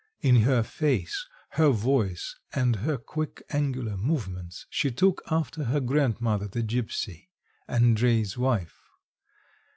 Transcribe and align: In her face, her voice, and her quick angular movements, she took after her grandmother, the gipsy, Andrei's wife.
In 0.21 0.37
her 0.37 0.63
face, 0.63 1.27
her 1.49 1.69
voice, 1.69 2.35
and 2.53 2.77
her 2.77 2.97
quick 2.97 3.43
angular 3.51 3.95
movements, 3.95 4.65
she 4.71 4.89
took 4.89 5.21
after 5.29 5.65
her 5.65 5.79
grandmother, 5.79 6.47
the 6.47 6.63
gipsy, 6.63 7.29
Andrei's 7.67 8.35
wife. 8.35 8.81